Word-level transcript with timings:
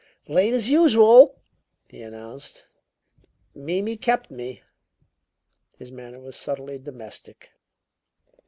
"Late 0.27 0.55
as 0.55 0.67
usual!" 0.67 1.39
he 1.87 2.01
announced. 2.01 2.65
"Mimi 3.53 3.97
kept 3.97 4.31
me!" 4.31 4.63
His 5.77 5.91
manner 5.91 6.19
was 6.19 6.35
subtly 6.35 6.79
domestic. 6.79 7.51